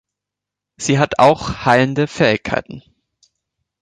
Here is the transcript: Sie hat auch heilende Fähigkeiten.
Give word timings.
Sie 0.77 0.97
hat 0.97 1.19
auch 1.19 1.63
heilende 1.63 2.07
Fähigkeiten. 2.07 2.81